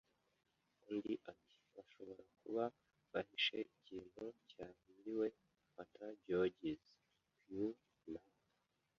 Undi 0.89 1.13
ati: 1.31 1.55
"Bashobora 1.75 2.23
kuba 2.39 2.63
bahishe 3.13 3.57
ikintu 3.75 4.23
cyahiriwe." 4.49 5.27
“Fata 5.75 6.05
Georges, 6.23 6.83
Pew, 7.45 7.67
na 8.11 8.21